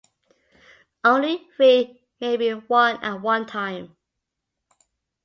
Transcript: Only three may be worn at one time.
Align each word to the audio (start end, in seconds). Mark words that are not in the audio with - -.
Only 1.03 1.47
three 1.55 2.01
may 2.19 2.35
be 2.35 2.51
worn 2.55 2.95
at 3.03 3.21
one 3.21 3.45
time. 3.45 3.95